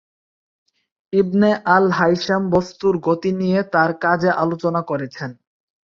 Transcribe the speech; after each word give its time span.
Ibn 1.13 1.41
al 1.67 1.85
Haytham 1.91 2.43
বস্তুর 2.53 2.95
গতি 3.07 3.31
নিয়ে 3.39 3.59
তাঁর 3.73 3.91
কাজে 4.03 4.29
আলোচনা 4.43 4.81
করেছেন। 4.81 5.29